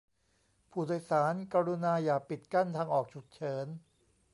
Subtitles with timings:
[0.69, 3.67] ผู้โดยสารกรุณาอย่าปิดกั้นทางออกฉุกเฉิน